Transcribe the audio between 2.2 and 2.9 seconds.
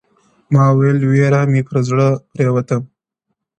پرېوته؛